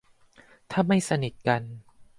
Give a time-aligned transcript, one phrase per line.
[0.71, 1.61] ถ้าไม่สนิทกัน